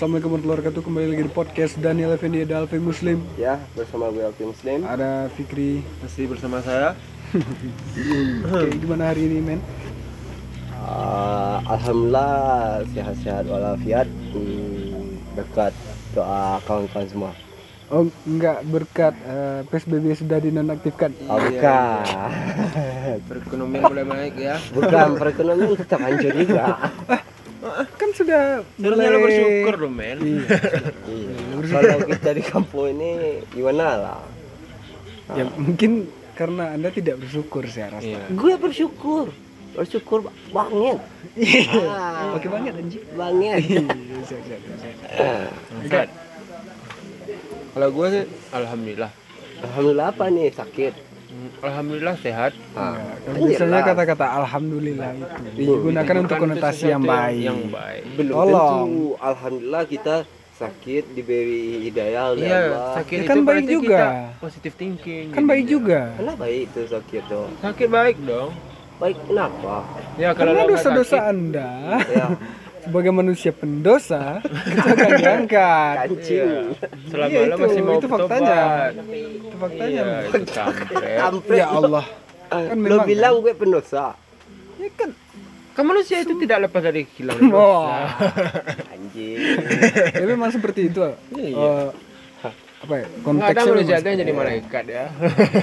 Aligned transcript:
Assalamualaikum 0.00 0.32
warahmatullahi 0.32 0.60
wabarakatuh 0.64 0.84
Kembali 0.88 1.06
lagi 1.12 1.22
di 1.28 1.32
podcast 1.36 1.72
Daniel 1.76 2.16
Effendi 2.16 2.40
ada 2.40 2.64
Alfi 2.64 2.80
Muslim 2.80 3.20
Ya, 3.36 3.60
bersama 3.76 4.08
gue 4.08 4.24
Alfi 4.24 4.48
Muslim. 4.48 4.80
Ada 4.88 5.28
Fikri 5.36 5.84
Masih 6.00 6.24
bersama 6.24 6.64
saya. 6.64 6.96
Oke, 8.48 8.80
gimana 8.80 9.12
hari 9.12 9.28
ini 9.28 9.44
men? 9.44 9.60
Ah, 10.72 11.60
Alhamdulillah 11.68 12.80
sehat-sehat 12.96 13.44
walafiat 13.44 14.08
hmm, 14.32 15.36
berkat 15.36 15.76
doa 16.16 16.56
kawan-kawan 16.64 17.04
semua. 17.04 17.30
Oh 17.92 18.08
enggak 18.24 18.64
berkat 18.72 19.12
eh, 19.28 19.68
PSBB 19.68 20.16
sudah 20.16 20.40
dinonaktifkan 20.40 21.12
Oh, 21.28 21.36
bukan. 21.36 22.00
Perekonomian 23.28 23.84
mulai 23.84 24.04
naik 24.08 24.34
ya. 24.40 24.56
bukan 24.72 25.20
perekonomian 25.20 25.76
tetap 25.76 26.00
hancur 26.00 26.32
juga. 26.40 26.88
Kan 28.10 28.26
sudah 28.26 28.66
Seharusnya 28.74 29.08
lo 29.14 29.18
bersyukur 29.22 29.74
dong 29.78 29.94
men. 29.94 30.18
Iya. 31.06 31.38
Kalau 31.70 31.98
kita 32.10 32.30
di 32.34 32.42
kampung 32.42 32.90
ini 32.90 33.38
gimana 33.54 33.86
lah? 33.94 34.22
Ya 35.38 35.46
mungkin 35.54 36.10
karena 36.34 36.74
anda 36.74 36.90
tidak 36.90 37.22
bersyukur 37.22 37.70
saya 37.70 37.94
rasa 37.94 38.10
Iya. 38.10 38.18
Gue 38.34 38.58
bersyukur. 38.58 39.30
Bersyukur 39.78 40.26
banget. 40.50 40.98
Ah, 41.86 42.34
Oke 42.34 42.50
banget 42.50 42.74
anjing 42.82 43.06
banget. 43.14 43.58
Iya. 43.62 43.86
Bangsat. 45.70 46.08
Kalau 47.70 47.88
gue 47.94 48.06
sih 48.10 48.24
alhamdulillah. 48.50 49.12
Alhamdulillah 49.62 50.06
apa 50.10 50.24
nih 50.34 50.50
sakit? 50.50 50.94
Alhamdulillah 51.60 52.16
sehat. 52.18 52.52
Ah, 52.74 52.98
kan 53.16 53.32
biasanya 53.36 53.80
kata-kata 53.84 54.26
alhamdulillah 54.36 55.10
itu 55.14 55.26
Iya, 55.56 55.70
digunakan 55.70 56.14
untuk 56.18 56.36
konotasi 56.36 56.84
yang 56.88 57.02
baik. 57.02 57.42
Yang 57.44 57.60
baik. 57.70 58.02
belum 58.16 58.34
Tolong. 58.34 58.70
tentu 58.82 59.06
alhamdulillah 59.16 59.84
kita 59.86 60.14
sakit 60.52 61.04
diberi 61.10 61.64
hidayah 61.86 62.24
oleh 62.30 62.44
Iya, 62.44 62.58
Allah. 62.66 62.92
sakit 62.98 63.16
Ya 63.16 63.22
itu 63.22 63.30
kan 63.30 63.38
baik 63.40 63.66
juga. 63.66 63.96
kita 63.96 64.08
positif 64.38 64.72
thinking. 64.74 65.26
Kan 65.30 65.44
baik 65.46 65.64
juga. 65.66 66.00
Kenapa 66.14 66.44
itu 66.46 66.80
sakit 66.84 67.22
tuh? 67.26 67.46
Sakit 67.60 67.88
baik 67.88 68.16
dong. 68.20 68.50
Baik 68.98 69.16
kenapa? 69.24 69.76
Ya 70.14 70.30
kalau 70.34 70.52
Karena 70.52 70.68
dosa-dosa 70.68 71.18
anda 71.24 71.70
Ya, 72.04 72.26
sebagai 72.90 73.12
manusia 73.12 73.50
pendosa 73.50 74.42
itu 74.66 74.82
akan 74.82 75.10
diangkat. 75.14 75.94
kancing. 76.04 76.50
selama 77.06 77.30
Iya, 77.30 77.40
itu- 77.46 77.60
masih 77.62 77.80
mau 77.80 77.94
itu 77.94 78.08
faktanya. 78.08 78.60
Itu 78.90 79.56
faktanya. 79.56 80.02
Iya, 80.02 80.06
itu. 80.26 81.54
Ya 81.54 81.66
Allah. 81.70 82.04
Kan 82.50 82.66
Kan 82.66 82.76
lo 82.76 82.82
memang, 82.82 83.06
bilang 83.06 83.34
gue 83.38 83.54
pendosa. 83.54 84.18
Ya 84.76 84.90
kan. 84.92 85.14
Kan 85.70 85.84
manusia 85.86 86.18
itu 86.18 86.34
tidak 86.36 86.66
lepas 86.66 86.82
dari 86.82 87.06
hilang 87.14 87.38
Oh. 87.48 87.86
dosa. 87.86 88.10
Anjing. 88.90 89.38
Ya 90.12 90.24
memang 90.26 90.50
seperti 90.50 90.90
itu. 90.90 91.06
Iya. 91.30 91.94
Eh, 92.42 92.52
apa 92.80 92.94
ya? 92.96 93.06
Nggak 93.06 93.22
Konteksnya 93.22 93.54
ada 93.54 93.70
manusia 93.70 93.96
yang 94.02 94.18
jadi 94.18 94.32
malaikat 94.34 94.84
ya. 94.84 95.04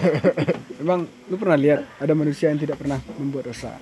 Memang 0.79 0.99
lu 1.27 1.35
pernah 1.35 1.57
lihat 1.57 1.79
ada 1.97 2.13
manusia 2.13 2.47
yang 2.47 2.61
tidak 2.61 2.77
pernah 2.77 3.01
membuat 3.17 3.49
dosa. 3.49 3.73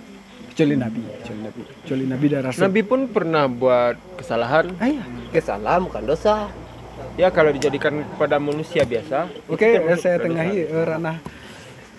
Kecuali 0.56 0.80
Nabi, 0.80 1.04
kecuali 1.04 1.42
Nabi, 1.44 1.62
kecuali 1.84 2.06
Nabi 2.08 2.26
dan 2.32 2.42
Rasul. 2.48 2.62
Nabi 2.64 2.82
pun 2.88 3.00
pernah 3.12 3.44
buat 3.52 4.00
kesalahan. 4.16 4.72
Ah, 4.80 4.88
iya. 4.88 5.04
Kesalahan 5.36 5.84
bukan 5.84 6.08
dosa. 6.08 6.48
Ya 7.20 7.28
kalau 7.28 7.52
dijadikan 7.52 8.08
pada 8.16 8.40
manusia 8.40 8.88
biasa. 8.88 9.28
Oke, 9.52 9.68
eh, 9.68 9.84
termasuk 9.84 10.00
saya 10.00 10.16
tengahi 10.24 10.64
dosa. 10.64 10.80
eh, 10.80 10.86
ranah 10.88 11.18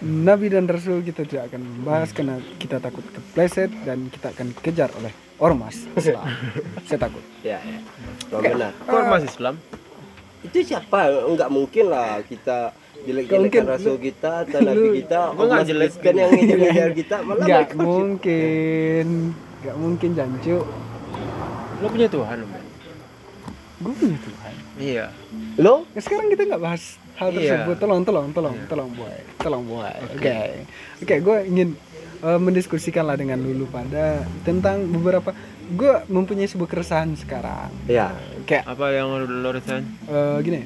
Nabi 0.01 0.49
dan 0.49 0.65
Rasul 0.73 1.05
kita 1.05 1.29
tidak 1.29 1.53
akan 1.53 1.69
membahas 1.69 2.17
karena 2.17 2.41
kita 2.57 2.81
takut 2.81 3.05
kepleset 3.05 3.69
dan 3.85 4.09
kita 4.09 4.33
akan 4.33 4.49
dikejar 4.57 4.89
oleh 5.05 5.13
ormas 5.37 5.77
Islam. 5.93 6.25
saya 6.89 7.13
takut. 7.13 7.21
Ya, 7.45 7.61
ya. 7.61 7.79
Lo 8.33 8.41
benar. 8.41 8.73
Kok 8.89 9.05
masih 9.05 9.37
Islam? 9.37 9.61
Itu 10.41 10.57
siapa? 10.65 11.13
Enggak 11.29 11.53
mungkin 11.53 11.93
lah 11.93 12.25
kita 12.25 12.73
jelek-jelekan 13.07 13.41
mungkin. 13.41 13.63
rasul 13.69 13.97
kita 13.97 14.31
atau 14.43 14.59
nabi 14.67 14.89
kita. 14.99 15.21
Gua 15.29 15.45
nggak 15.45 15.55
ormas 15.55 15.67
jelek. 15.67 15.89
Kristen 15.89 16.15
yang 16.15 16.31
ngejar 16.33 16.91
kita 16.93 17.17
malah 17.23 17.45
Gak 17.45 17.69
mungkin, 17.77 19.07
gak 19.61 19.77
mungkin 19.77 20.11
Jancu. 20.13 20.57
Lo 21.77 21.87
punya 21.87 22.09
Tuhan, 22.09 22.37
Om. 22.41 22.53
Gue 23.77 23.93
punya 23.95 24.19
Tuhan. 24.19 24.53
Iya. 24.79 25.07
Lo? 25.57 25.85
Ya, 25.93 26.01
sekarang 26.01 26.27
kita 26.27 26.43
nggak 26.45 26.59
bahas 26.59 26.83
hal 27.15 27.29
Iya. 27.29 27.37
tersebut. 27.61 27.77
Tolong, 27.77 28.01
tolong, 28.03 28.27
tolong, 28.31 28.57
tolong 28.67 28.91
boy, 28.91 29.13
tolong 29.39 29.65
boy. 29.65 29.93
Oke, 30.11 30.65
oke. 30.99 31.15
Gue 31.19 31.39
ingin 31.45 31.69
eh, 32.19 32.41
mendiskusikan 32.41 33.05
lah 33.05 33.15
dengan 33.15 33.37
Lulu 33.37 33.69
pada 33.69 34.25
tentang 34.43 34.89
beberapa. 34.89 35.37
Gue 35.69 35.93
mempunyai 36.09 36.47
sebuah 36.47 36.71
keresahan 36.71 37.13
sekarang. 37.15 37.69
Ya. 37.85 38.17
Kayak 38.45 38.65
Apa 38.65 38.89
yang 38.91 39.11
lo 39.11 39.19
lo 39.21 39.49
rasain? 39.51 39.85
eh, 40.03 40.37
gini. 40.41 40.65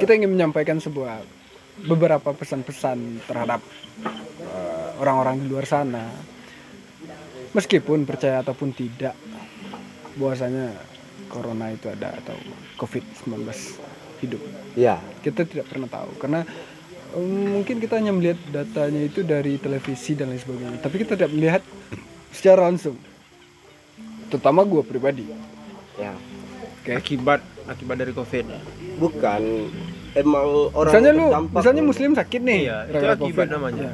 Kita 0.00 0.12
ingin 0.14 0.30
menyampaikan 0.32 0.78
sebuah 0.78 1.20
beberapa 1.84 2.30
pesan-pesan 2.34 3.26
terhadap 3.26 3.60
eh, 4.40 4.90
orang-orang 5.02 5.42
di 5.42 5.46
luar 5.50 5.66
sana. 5.66 6.08
Meskipun 7.54 8.02
percaya 8.02 8.42
ataupun 8.42 8.74
tidak, 8.74 9.14
bahwasanya 10.18 10.74
corona 11.30 11.70
itu 11.74 11.90
ada 11.90 12.14
atau 12.22 12.34
COVID-19 12.78 13.42
hidup 14.22 14.40
Ya. 14.78 14.98
kita 15.22 15.42
tidak 15.46 15.66
pernah 15.70 15.90
tahu 15.90 16.10
karena 16.18 16.46
um, 17.14 17.58
mungkin 17.58 17.82
kita 17.82 17.98
hanya 17.98 18.14
melihat 18.14 18.38
datanya 18.50 19.02
itu 19.02 19.26
dari 19.26 19.58
televisi 19.58 20.14
dan 20.14 20.30
lain 20.30 20.38
sebagainya 20.42 20.78
tapi 20.78 21.02
kita 21.02 21.18
tidak 21.18 21.32
melihat 21.34 21.62
secara 22.30 22.66
langsung 22.70 22.94
terutama 24.30 24.62
gue 24.62 24.82
pribadi 24.86 25.26
Ya. 25.94 26.14
oke 26.82 26.90
Akibat 26.94 27.38
akibat 27.66 27.96
dari 27.96 28.12
Covid. 28.12 28.44
Bukan 28.96 29.42
emang 30.14 30.46
orang 30.70 30.92
misalnya 30.92 31.12
lu 31.12 31.26
misalnya 31.50 31.82
lu. 31.82 31.88
muslim 31.88 32.10
sakit 32.12 32.40
nih 32.40 32.60
Iya, 32.62 32.78
itu 32.86 32.96
akibat 33.08 33.18
COVID. 33.18 33.46
namanya. 33.50 33.82
ya, 33.82 33.92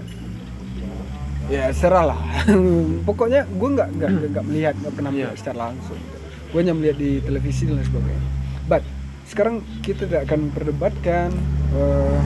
ya 1.49 1.65
serah 1.73 2.05
lah 2.07 2.21
pokoknya 3.09 3.49
gue 3.49 3.69
nggak 3.71 3.89
nggak 3.91 4.11
nggak 4.29 4.45
melihat 4.45 4.75
nggak 4.77 4.95
pernah 4.95 5.11
melihat 5.11 5.33
Iya. 5.33 5.39
secara 5.41 5.59
langsung 5.67 5.99
gue 6.47 6.59
hanya 6.59 6.75
melihat 6.75 6.97
di 6.97 7.11
televisi 7.21 7.63
dan 7.65 7.75
lain 7.75 7.87
sebagainya 7.87 8.23
but 8.67 8.83
sekarang 9.25 9.55
kita 9.81 10.05
tidak 10.05 10.23
akan 10.27 10.41
perdebatkan 10.51 11.29
eh, 11.73 12.19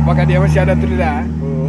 apakah 0.00 0.24
dia 0.24 0.38
masih 0.38 0.60
ada 0.62 0.72
atau 0.72 0.86
tidak 0.86 1.18
Hmm. 1.36 1.67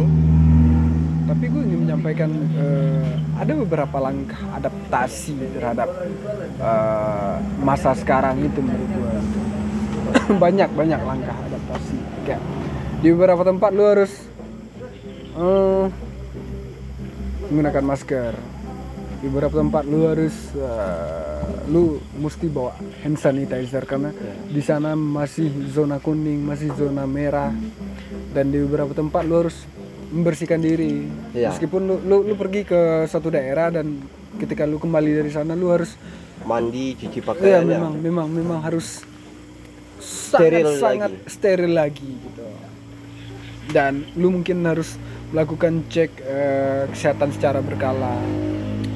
Tapi 1.30 1.46
gue 1.46 1.62
ingin 1.62 1.80
menyampaikan 1.86 2.30
eh, 2.58 3.14
ada 3.38 3.54
beberapa 3.54 4.02
langkah 4.02 4.42
adaptasi 4.50 5.38
terhadap 5.54 5.86
eh, 6.58 7.36
masa 7.62 7.94
sekarang 7.94 8.42
itu 8.42 8.58
menurut 8.58 8.90
gue 8.90 9.14
banyak 10.42 10.66
banyak 10.74 10.98
langkah 11.06 11.38
adaptasi. 11.46 11.98
Kayak 12.26 12.42
di 12.98 13.08
beberapa 13.14 13.46
tempat 13.46 13.70
lu 13.70 13.84
harus 13.86 14.12
eh, 15.38 15.86
menggunakan 17.46 17.84
masker. 17.86 18.34
Di 19.22 19.26
beberapa 19.30 19.54
tempat 19.62 19.86
lu 19.86 20.10
harus 20.10 20.34
eh, 20.58 21.46
lu 21.70 22.02
mesti 22.18 22.50
bawa 22.50 22.74
hand 23.06 23.22
sanitizer 23.22 23.86
karena 23.86 24.10
di 24.50 24.62
sana 24.66 24.98
masih 24.98 25.70
zona 25.70 26.02
kuning 26.02 26.42
masih 26.42 26.74
zona 26.74 27.06
merah. 27.06 27.54
Dan 28.34 28.50
di 28.50 28.58
beberapa 28.66 28.98
tempat 28.98 29.22
lu 29.22 29.46
harus 29.46 29.62
membersihkan 30.10 30.58
diri 30.58 31.06
Iya. 31.32 31.50
meskipun 31.50 31.80
lu, 31.80 31.96
lu 32.00 32.16
lu 32.24 32.34
pergi 32.34 32.62
ke 32.62 32.80
suatu 33.06 33.28
daerah 33.28 33.70
dan 33.70 34.02
ketika 34.36 34.66
lu 34.66 34.76
kembali 34.76 35.10
dari 35.16 35.30
sana 35.30 35.54
lu 35.54 35.70
harus 35.70 35.94
Mandi, 36.40 36.96
cuci 36.96 37.18
ya 37.18 37.24
pakaian. 37.24 37.62
memang 37.62 37.94
memang 37.96 38.26
memang 38.26 38.60
harus 38.60 39.04
Steril 40.00 40.64
sangat 40.74 40.80
sangat 40.80 41.10
lagi. 41.12 41.28
steril 41.28 41.72
lagi 41.72 42.08
gitu 42.08 42.46
dan 43.70 44.02
lu 44.14 44.32
mungkin 44.32 44.64
harus 44.64 44.96
melakukan 45.30 45.84
cek 45.86 46.10
eh, 46.18 46.82
kesehatan 46.88 47.30
secara 47.30 47.60
berkala 47.60 48.16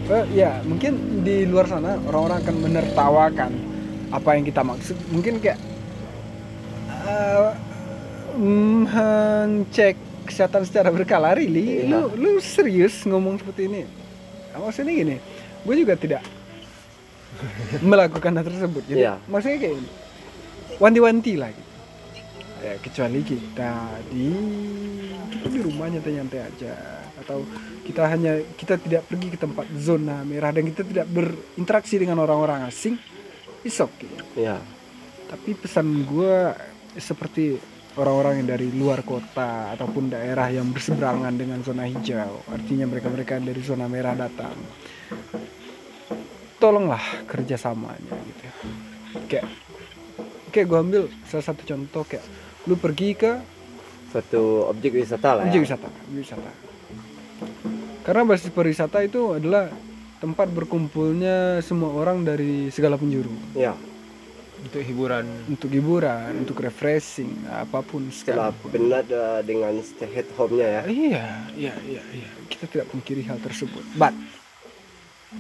Eh, 0.05 0.25
ya 0.37 0.61
mungkin 0.61 1.25
di 1.25 1.45
luar 1.45 1.65
sana 1.65 1.97
orang-orang 1.99 2.45
akan 2.45 2.57
menertawakan 2.61 3.53
apa 4.13 4.37
yang 4.37 4.45
kita 4.45 4.61
maksud 4.61 4.97
mungkin 5.09 5.41
kayak 5.41 5.57
eh, 7.05 7.49
mengcek 8.37 9.97
kesehatan 10.35 10.67
secara 10.67 10.91
berkala 10.91 11.31
really 11.33 11.87
Iya. 11.87 12.11
lu 12.11 12.11
lu 12.19 12.31
serius 12.43 13.07
ngomong 13.07 13.39
seperti 13.39 13.71
ini 13.71 13.87
maksudnya 14.53 14.91
gini 14.93 15.17
gue 15.63 15.75
juga 15.79 15.95
tidak 15.95 16.23
melakukan 17.81 18.31
hal 18.33 18.45
tersebut 18.45 18.83
jadi 18.85 18.99
Iya. 19.01 19.15
maksudnya 19.27 19.59
kayak 19.61 19.75
gini 19.77 19.91
wanti-wanti 20.77 21.33
lah 21.35 21.51
gitu. 21.51 21.71
ya 22.61 22.73
kecuali 22.81 23.21
kita 23.23 23.71
di 24.09 24.27
kita 25.31 25.47
di 25.47 25.61
rumah 25.61 25.87
nyantai-nyantai 25.87 26.41
aja 26.41 26.73
atau 27.17 27.45
kita 27.83 28.03
hanya 28.07 28.33
kita 28.57 28.75
tidak 28.77 29.05
pergi 29.05 29.29
ke 29.29 29.39
tempat 29.39 29.69
zona 29.77 30.21
merah 30.23 30.51
dan 30.51 30.67
kita 30.67 30.83
tidak 30.83 31.07
berinteraksi 31.07 31.95
dengan 31.95 32.19
orang-orang 32.19 32.67
asing 32.67 32.97
it's 33.61 33.79
okay 33.79 34.09
Ya. 34.35 34.59
tapi 35.29 35.55
pesan 35.55 35.87
gue 36.05 36.35
seperti 36.97 37.59
orang-orang 37.95 38.43
yang 38.43 38.49
dari 38.51 38.69
luar 38.75 39.07
kota 39.07 39.71
ataupun 39.75 40.11
daerah 40.11 40.51
yang 40.51 40.71
berseberangan 40.75 41.35
dengan 41.35 41.63
zona 41.63 41.87
hijau. 41.87 42.43
Artinya 42.51 42.91
mereka-mereka 42.91 43.39
dari 43.39 43.61
zona 43.63 43.87
merah 43.87 44.19
datang. 44.19 44.55
Tolonglah 46.59 47.03
kerjasamanya 47.29 48.15
gitu 48.25 48.43
ya. 48.43 48.55
kayak 49.31 49.47
kayak 50.51 50.67
gue 50.67 50.79
ambil 50.81 51.03
salah 51.29 51.45
satu 51.45 51.63
contoh 51.63 52.03
kayak 52.09 52.25
lu 52.67 52.75
pergi 52.81 53.15
ke 53.15 53.33
Suatu 54.15 54.71
objek 54.71 54.95
wisata 54.95 55.43
lah 55.43 55.45
objek 55.51 55.67
ya. 55.67 55.75
wisata 55.75 55.89
wisata. 56.15 56.51
Karena 58.07 58.23
basis 58.23 58.53
pariwisata 58.55 59.03
itu 59.03 59.35
adalah 59.35 59.69
tempat 60.23 60.49
berkumpulnya 60.55 61.61
semua 61.61 61.93
orang 61.93 62.23
dari 62.25 62.71
segala 62.71 62.97
penjuru. 62.97 63.33
Ya, 63.59 63.75
Untuk 64.65 64.81
hiburan. 64.81 65.25
untuk 65.45 65.71
hiburan 65.71 66.31
untuk 66.41 66.57
refreshing 66.65 67.45
apa 67.53 67.85
pun 67.85 68.09
setelah 68.09 68.49
penat 68.73 69.07
eh, 69.13 69.41
dengan 69.45 69.77
stay 69.85 70.09
at 70.25 70.29
home-nya 70.41 70.67
ya. 70.67 70.83
Iya, 70.89 71.27
iya, 71.53 71.75
iya, 71.85 72.03
iya. 72.17 72.29
Kita 72.49 72.65
tidak 72.67 72.89
pungkiri 72.89 73.21
hal 73.29 73.37
tersebut. 73.45 73.85
But 74.01 74.17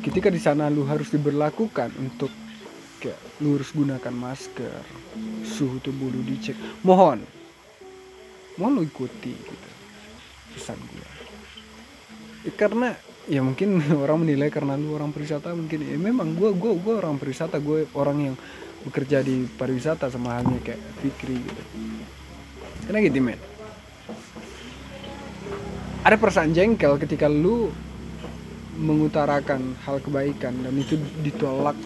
ketika 0.05 0.29
di 0.29 0.39
sana 0.39 0.69
lu 0.69 0.85
harus 0.85 1.09
diberlakukan 1.09 1.97
untuk 1.97 2.29
kayak 3.01 3.21
lu 3.41 3.57
harus 3.57 3.73
gunakan 3.73 4.15
masker, 4.15 4.85
suhu 5.45 5.81
tubuh 5.81 6.13
lu 6.13 6.21
dicek. 6.25 6.57
Mohon, 6.85 7.25
mohon 8.61 8.73
lu 8.81 8.83
ikuti 8.85 9.33
gitu 9.33 9.69
pesan 10.55 10.79
gue. 10.79 11.09
Ya, 12.45 12.53
karena 12.55 12.95
ya 13.27 13.41
mungkin 13.43 13.81
orang 14.03 14.23
menilai 14.23 14.49
karena 14.49 14.79
lu 14.79 14.95
orang 14.95 15.11
pariwisata 15.11 15.53
mungkin 15.53 15.83
ya 15.83 15.97
memang 15.99 16.37
gue 16.37 16.55
gue 16.55 16.73
gue 16.79 16.95
orang 16.95 17.19
pariwisata 17.19 17.59
gue 17.59 17.89
orang 17.97 18.33
yang 18.33 18.37
bekerja 18.85 19.25
di 19.25 19.49
pariwisata 19.49 20.13
sama 20.13 20.37
halnya 20.37 20.61
kayak 20.61 20.81
Fikri 21.01 21.41
gitu. 21.41 21.63
Karena 22.85 22.99
gitu 23.01 23.21
men 23.25 23.41
ada 26.05 26.21
perasaan 26.21 26.53
jengkel 26.53 27.01
ketika 27.01 27.33
lu 27.33 27.73
mengutarakan 28.77 29.73
hal 29.89 29.97
kebaikan 30.05 30.53
dan 30.61 30.75
itu 30.77 31.01
ditolak 31.25 31.79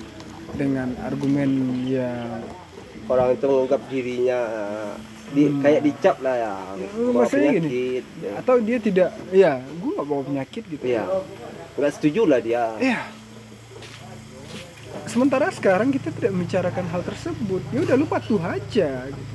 dengan 0.59 0.91
argumen 1.07 1.87
yang 1.87 2.43
Orang 3.09 3.33
itu 3.33 3.49
menganggap 3.49 3.83
dirinya 3.89 4.39
eh, 4.53 4.93
di, 5.33 5.43
kayak 5.65 5.81
dicap 5.81 6.17
lah 6.21 6.35
ya. 6.37 6.55
Hmm, 6.77 7.09
bawa 7.17 7.25
maksudnya 7.25 7.51
gini. 7.57 7.69
penyakit, 7.73 8.05
ya. 8.21 8.33
atau 8.37 8.55
dia 8.61 8.79
tidak 8.85 9.11
ya 9.33 9.53
gue 9.65 9.91
nggak 9.97 10.09
bawa 10.13 10.23
penyakit 10.29 10.63
gitu 10.69 10.85
Iya. 10.85 11.05
Nggak 11.81 11.93
setuju 11.97 12.21
lah 12.29 12.41
dia. 12.45 12.65
ya 12.77 13.01
sementara 15.09 15.49
sekarang 15.49 15.89
kita 15.89 16.13
tidak 16.13 16.31
membicarakan 16.37 16.87
hal 16.93 17.03
tersebut 17.03 17.63
ya 17.73 17.83
udah 17.83 17.97
lu 17.97 18.07
patuh 18.07 18.41
aja 18.45 19.09
gitu. 19.09 19.35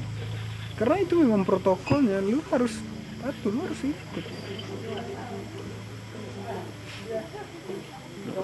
karena 0.77 0.95
itu 1.01 1.13
memang 1.17 1.41
protokolnya 1.43 2.21
lu 2.21 2.39
harus 2.53 2.77
patuh 3.19 3.49
lu 3.49 3.59
harus 3.65 3.81
ikut 3.81 4.25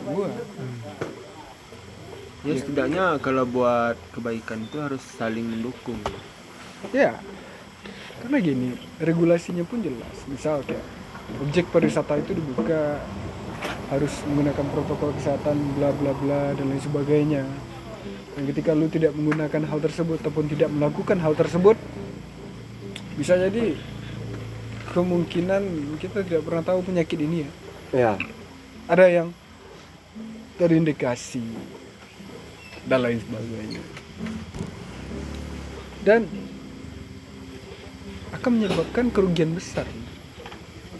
gua 0.10 0.30
Ya 2.40 2.56
setidaknya 2.56 3.20
kalau 3.20 3.44
buat 3.44 4.00
kebaikan 4.16 4.64
itu 4.64 4.80
harus 4.80 5.04
saling 5.04 5.44
mendukung. 5.44 6.00
Ya, 6.96 7.20
karena 8.24 8.40
gini, 8.40 8.80
regulasinya 8.96 9.68
pun 9.68 9.84
jelas. 9.84 10.24
Misal 10.24 10.64
kayak 10.64 10.80
objek 11.44 11.68
pariwisata 11.68 12.16
itu 12.16 12.40
dibuka 12.40 13.04
harus 13.90 14.14
menggunakan 14.30 14.66
protokol 14.70 15.10
kesehatan 15.18 15.58
bla 15.78 15.90
bla 15.94 16.14
bla 16.14 16.42
dan 16.54 16.70
lain 16.70 16.82
sebagainya. 16.82 17.44
Dan 18.38 18.48
ketika 18.48 18.72
lu 18.78 18.88
tidak 18.88 19.12
menggunakan 19.18 19.66
hal 19.68 19.80
tersebut 19.82 20.22
ataupun 20.22 20.46
tidak 20.48 20.70
melakukan 20.72 21.18
hal 21.20 21.34
tersebut, 21.34 21.76
bisa 23.18 23.36
jadi 23.36 23.76
kemungkinan 24.94 25.62
kita 26.00 26.24
tidak 26.24 26.46
pernah 26.46 26.64
tahu 26.64 26.80
penyakit 26.86 27.20
ini 27.20 27.44
ya. 27.44 27.50
Ya. 27.90 28.14
Ada 28.90 29.06
yang 29.10 29.28
terindikasi 30.62 31.44
dan 32.86 33.00
lain 33.04 33.20
sebagainya. 33.22 33.82
Dan 36.06 36.26
akan 38.34 38.52
menyebabkan 38.56 39.12
kerugian 39.12 39.52
besar. 39.58 39.86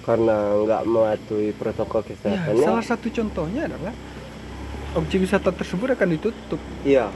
Karena 0.02 0.36
nggak 0.58 0.82
mematuhi 0.84 1.50
protokol 1.54 2.02
Ya, 2.02 2.08
kesehatannya. 2.10 2.64
salah 2.64 2.86
satu 2.86 3.08
contohnya 3.10 3.68
adalah 3.70 3.94
objek 4.96 5.22
wisata 5.22 5.52
tersebut 5.52 5.94
akan 5.94 6.10
ditutup. 6.10 6.62
Iya. 6.82 7.14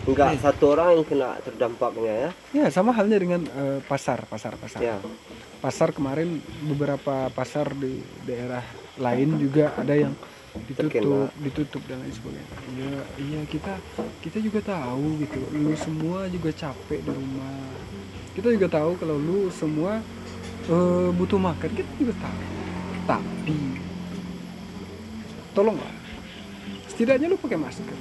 Nggak 0.00 0.40
satu 0.40 0.72
orang 0.72 0.96
yang 0.96 1.04
kena 1.04 1.36
terdampaknya 1.44 2.12
ya. 2.16 2.30
Ya, 2.56 2.64
sama 2.72 2.90
halnya 2.90 3.20
dengan 3.20 3.44
eh, 3.44 3.78
pasar, 3.84 4.24
pasar, 4.24 4.56
pasar. 4.56 4.80
Ya. 4.80 4.96
Pasar 5.60 5.92
kemarin 5.92 6.40
beberapa 6.64 7.28
pasar 7.30 7.68
di 7.76 8.00
daerah 8.24 8.64
lain 8.96 9.36
juga 9.36 9.76
ada 9.76 9.92
yang 9.92 10.16
ditutup, 10.66 10.88
Terkena. 10.88 11.28
ditutup 11.36 11.82
dan 11.84 12.00
lain 12.00 12.10
sebagainya. 12.10 12.48
Iya, 12.72 12.92
iya 13.20 13.40
kita 13.44 13.76
kita 14.24 14.38
juga 14.40 14.60
tahu 14.64 15.20
gitu. 15.20 15.36
Lu 15.52 15.76
semua 15.76 16.26
juga 16.32 16.48
capek 16.48 17.04
di 17.04 17.12
rumah. 17.12 17.60
Kita 18.32 18.48
juga 18.48 18.72
tahu 18.72 18.96
kalau 18.96 19.20
lu 19.20 19.52
semua 19.52 20.00
eh, 20.66 21.08
butuh 21.10 21.38
makan, 21.38 21.68
kita 21.70 21.90
juga 21.96 22.14
tahu. 22.18 22.40
Tapi 23.06 23.56
tolonglah. 25.50 25.94
Setidaknya 26.86 27.26
lu 27.26 27.36
pakai 27.36 27.56
masker. 27.56 27.98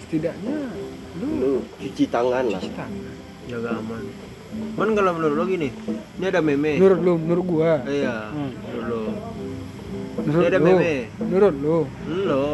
Setidaknya 0.00 0.56
lu 1.16 1.26
Lu 1.36 1.52
cuci 1.76 2.04
tangan 2.06 2.44
lah. 2.46 2.60
cuci 2.60 2.70
tangan. 2.72 3.14
Jaga 3.46 3.70
aman. 3.74 4.04
Man 4.72 4.90
kalau 4.92 5.12
menurut 5.12 5.36
lo 5.36 5.44
gini, 5.44 5.68
ini 6.16 6.24
ada 6.24 6.40
meme. 6.40 6.80
Menurut 6.80 6.98
lu, 6.98 7.12
menurut 7.16 7.44
gua. 7.46 7.72
Iya, 7.84 8.32
Hmm. 8.32 8.50
menurut 8.54 8.84
lo. 8.86 9.00
Menurut 10.18 10.42
Dia 10.42 10.50
ada 10.50 10.58
lu, 10.58 10.66
meme. 10.66 10.94
menurut 11.20 11.54
lu. 11.54 11.76
Lo. 12.24 12.48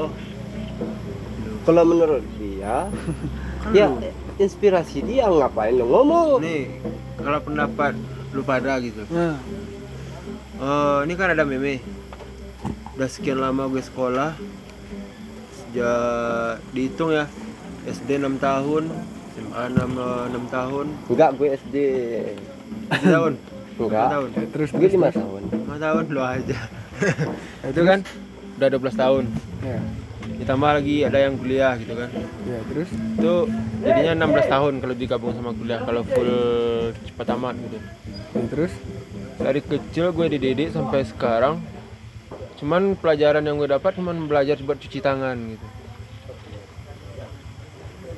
Kalau 1.62 1.82
menurut 1.86 2.24
dia, 2.36 2.90
ya 3.76 3.86
inspirasi 4.34 4.98
dia 5.00 5.30
ngapain 5.30 5.70
lu 5.72 5.86
ngomong? 5.86 6.42
Nih, 6.42 6.74
kalau 7.14 7.38
pendapat 7.40 7.94
lu 8.32 8.42
pada 8.42 8.76
gitu. 8.78 9.04
Nah, 9.08 9.36
Eh, 10.54 10.98
ini 11.04 11.14
kan 11.14 11.26
ada 11.28 11.42
meme. 11.42 11.82
Udah 12.94 13.08
sekian 13.08 13.36
lama 13.36 13.66
gue 13.66 13.82
sekolah. 13.82 14.30
Sejak 15.52 15.98
dihitung 16.70 17.10
ya. 17.10 17.26
SD 17.82 18.14
6 18.16 18.38
tahun, 18.38 18.86
SMA 19.34 19.62
6, 19.74 19.90
6 20.30 20.46
tahun, 20.48 20.86
Enggak, 21.08 21.30
gue 21.34 21.48
SD. 21.52 21.76
7 22.94 23.10
tahun. 23.10 23.32
Enggak. 23.74 24.06
5 24.06 24.14
tahun. 24.14 24.28
eh, 24.32 24.46
terus 24.48 24.68
Gue 24.70 24.78
terus. 24.80 24.92
lima 24.94 25.08
terus. 25.08 25.18
tahun. 25.18 25.42
5 25.50 25.76
tahun 25.80 26.04
lo 26.08 26.22
aja. 26.22 26.58
itu 27.66 27.80
kan 27.82 27.98
udah 28.54 28.68
12 28.70 28.94
tahun. 28.94 29.24
Ya, 29.60 29.78
Ditambah 30.38 30.70
lagi 30.72 30.96
ada 31.02 31.18
yang 31.18 31.34
kuliah 31.34 31.74
gitu 31.74 31.90
kan. 31.92 32.06
ya 32.46 32.58
terus. 32.70 32.88
Itu 33.18 33.34
jadinya 33.80 34.12
16 34.22 34.46
tahun 34.46 34.72
kalau 34.78 34.94
digabung 34.94 35.34
sama 35.34 35.50
kuliah 35.50 35.82
kalau 35.82 36.06
full 36.06 36.32
cepat 37.02 37.26
tamat 37.26 37.58
gitu. 37.58 37.78
Ya, 38.32 38.44
terus. 38.46 38.72
Dari 39.34 39.60
kecil 39.60 40.10
gue 40.10 40.26
dididik 40.30 40.70
sampai 40.70 41.02
sekarang 41.02 41.60
cuman 42.56 42.94
pelajaran 42.94 43.42
yang 43.42 43.58
gue 43.58 43.66
dapat 43.66 43.98
cuman 43.98 44.24
belajar 44.24 44.54
buat 44.58 44.78
cuci 44.78 44.98
tangan 44.98 45.34
gitu. 45.34 45.66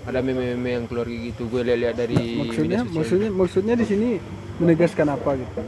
Ada 0.05 0.21
meme-meme 0.21 0.69
yang 0.71 0.85
keluar 0.85 1.09
gitu 1.09 1.49
gue 1.49 1.65
lihat-lihat 1.65 1.97
dari 1.97 2.45
Maksudnya, 2.45 2.61
media 2.77 2.85
sosial. 2.85 2.93
maksudnya, 2.95 3.29
maksudnya 3.33 3.75
di 3.75 3.87
sini 3.87 4.09
menegaskan 4.55 5.09
apa 5.11 5.31
gitu? 5.35 5.61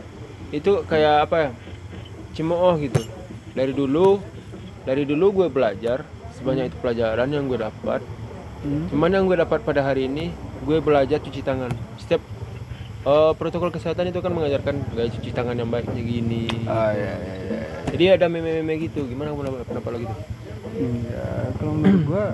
itu 0.47 0.73
kayak 0.87 1.27
apa 1.27 1.37
ya 1.41 1.51
cemooh 2.33 2.79
gitu 2.79 3.03
dari 3.51 3.75
dulu 3.75 4.23
dari 4.85 5.03
dulu 5.03 5.43
gue 5.43 5.49
belajar 5.51 6.07
sebanyak 6.33 6.71
itu 6.71 6.77
pelajaran 6.79 7.27
yang 7.29 7.45
gue 7.47 7.59
dapat 7.59 7.99
Hmm. 8.57 8.89
cuman 8.89 9.11
yang 9.11 9.25
gue 9.27 9.37
dapat 9.37 9.61
pada 9.61 9.85
hari 9.85 10.07
ini 10.07 10.33
gue 10.63 10.79
belajar 10.81 11.19
cuci 11.19 11.45
tangan 11.45 11.69
setiap 11.99 12.25
eh, 13.07 13.33
protokol 13.39 13.71
kesehatan 13.71 14.11
itu 14.11 14.19
kan 14.19 14.35
mengajarkan 14.35 14.83
gaya 14.93 15.09
cuci 15.09 15.31
tangan 15.31 15.55
yang 15.55 15.71
baiknya 15.71 16.03
gini. 16.03 16.51
Ah, 16.67 16.91
ya, 16.91 17.15
ya, 17.15 17.35
ya. 17.47 17.61
jadi 17.95 18.05
ada 18.19 18.27
meme-meme 18.27 18.83
gitu. 18.83 19.07
Gimana 19.07 19.31
pendapat, 19.31 19.63
pendapat 19.71 19.91
lo 19.95 19.99
gitu? 20.03 20.17
Ya, 21.07 21.31
kalau 21.57 21.73
menurut 21.79 22.03
gua 22.05 22.25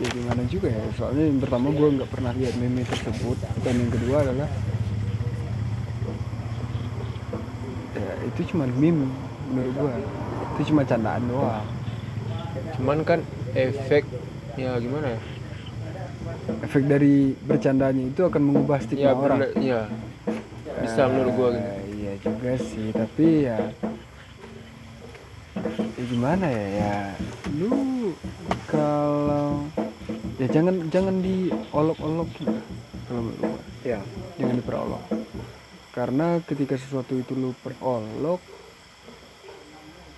ya 0.00 0.08
gimana 0.08 0.42
juga 0.48 0.68
ya. 0.72 0.82
Soalnya 0.96 1.24
yang 1.28 1.40
pertama 1.44 1.68
gua 1.70 1.88
nggak 1.92 2.10
pernah 2.10 2.32
lihat 2.32 2.54
meme 2.56 2.82
tersebut. 2.88 3.38
Dan 3.60 3.74
yang 3.76 3.92
kedua 3.92 4.16
adalah 4.24 4.48
ya 7.92 8.12
itu 8.32 8.40
cuma 8.48 8.64
meme 8.64 9.12
menurut 9.52 9.74
gua. 9.76 9.92
Itu 10.56 10.72
cuma 10.72 10.82
candaan 10.88 11.28
doang. 11.28 11.68
Cuman 12.80 13.04
kan 13.04 13.20
efek 13.52 14.08
ya 14.56 14.76
gimana 14.80 15.16
ya 15.16 15.20
efek 16.62 16.82
dari 16.90 17.34
bercandanya 17.38 18.02
itu 18.10 18.22
akan 18.26 18.42
mengubah 18.42 18.78
ya, 18.80 18.84
stigma 18.84 19.12
orang. 19.14 19.38
berle- 19.38 19.54
ya 19.62 19.82
bisa 20.82 21.02
menurut 21.06 21.32
gue 21.32 21.48
gitu. 21.54 21.62
Eh, 21.62 21.82
iya 22.02 22.12
juga 22.18 22.52
sih 22.58 22.86
tapi 22.90 23.26
ya 23.46 23.58
ya 25.94 26.04
gimana 26.10 26.46
ya 26.50 26.66
ya 26.82 26.96
lu 27.54 28.10
kalau 28.66 29.68
ya 30.40 30.46
jangan 30.50 30.90
jangan 30.90 31.22
diolok-olok 31.22 32.28
gitu. 32.40 32.58
Kalau 33.06 33.20
menurut 33.28 33.38
gua. 33.38 33.60
Ya. 33.82 34.00
jangan 34.40 34.54
diperolok. 34.58 35.04
Karena 35.92 36.26
ketika 36.42 36.74
sesuatu 36.80 37.12
itu 37.20 37.36
lu 37.36 37.52
perolok 37.60 38.40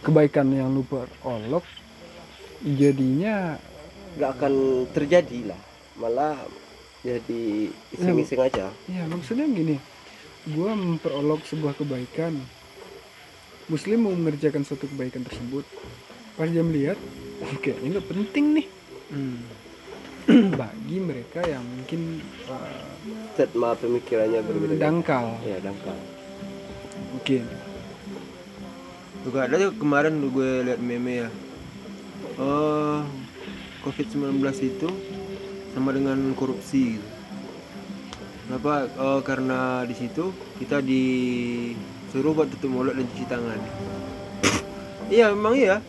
kebaikan 0.07 0.52
yang 0.54 0.71
lu 0.71 0.87
perolok 0.87 1.64
jadinya 2.62 3.59
nggak 4.14 4.31
akan 4.38 4.52
terjadi 4.95 5.52
lah 5.52 5.74
malah 5.99 6.39
jadi 7.05 7.71
iseng-iseng 7.95 8.41
aja. 8.41 8.67
Ya 8.89 9.03
maksudnya 9.07 9.47
gini 9.47 9.77
gua 10.53 10.77
memperolok 10.77 11.45
sebuah 11.49 11.77
kebaikan. 11.79 12.37
Muslim 13.65 14.05
mau 14.05 14.13
mengerjakan 14.13 14.61
suatu 14.61 14.85
kebaikan 14.85 15.25
tersebut 15.25 15.65
pas 16.35 16.51
dia 16.51 16.61
melihat 16.61 16.99
oke 17.41 17.71
ini 17.81 17.95
nggak 17.95 18.09
penting 18.09 18.45
nih. 18.61 18.67
Bagi 20.61 20.99
mereka 21.05 21.45
yang 21.45 21.65
mungkin 21.65 22.25
uh, 22.49 22.85
stigma 23.37 23.77
pemikirannya 23.77 24.41
berbeda 24.45 24.75
dangkal. 24.81 25.37
Ya 25.45 25.61
dangkal. 25.61 25.97
Mungkin. 27.13 27.45
Juga 29.25 29.49
ada 29.49 29.57
tuh 29.57 29.73
kemarin 29.81 30.21
gue 30.29 30.51
lihat 30.69 30.81
meme 30.81 31.25
ya. 31.25 31.29
Oh 32.41 33.05
covid 33.85 34.09
19 34.09 34.41
itu 34.65 34.89
sama 35.75 35.90
dengan 35.90 36.16
korupsi 36.33 36.97
gitu. 36.97 37.09
kenapa? 38.47 38.87
Oh 38.97 39.19
karena 39.21 39.83
di 39.83 39.93
situ 39.93 40.31
kita 40.57 40.78
disuruh 40.78 42.33
buat 42.33 42.49
tutup 42.49 42.71
mulut 42.71 42.95
dan 42.95 43.04
cuci 43.04 43.26
tangan. 43.26 43.59
Iya 45.11 45.35
memang 45.35 45.59
iya. 45.59 45.83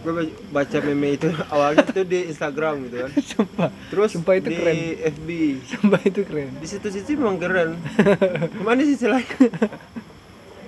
Gue 0.00 0.12
ba- 0.16 0.36
baca 0.64 0.78
meme 0.80 1.14
itu 1.14 1.28
awalnya 1.52 1.84
itu 1.84 2.02
di 2.02 2.18
Instagram 2.26 2.88
gitu 2.88 2.96
kan. 3.04 3.10
Sumpah. 3.36 3.68
Terus 3.88 4.10
Sumpah 4.16 4.34
itu 4.34 4.48
di 4.48 4.56
keren. 4.56 4.76
FB 5.14 5.28
sumpah 5.76 6.00
itu 6.02 6.20
keren. 6.24 6.50
Di 6.58 6.66
situ-situ 6.66 7.14
memang 7.14 7.36
keren. 7.36 7.76
Ke 8.50 8.62
mana 8.64 8.82
sisi 8.82 9.06
lain 9.06 9.24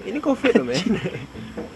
ini 0.02 0.18
covid 0.18 0.58
loh 0.58 0.66
men. 0.66 0.82